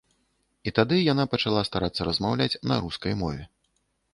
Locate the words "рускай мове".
2.87-3.43